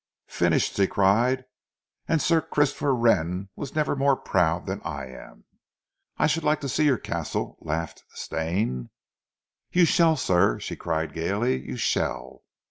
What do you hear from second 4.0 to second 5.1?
proud than I